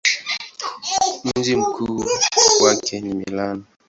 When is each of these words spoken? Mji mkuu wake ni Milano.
Mji 1.35 1.55
mkuu 1.55 2.05
wake 2.61 3.01
ni 3.01 3.13
Milano. 3.13 3.63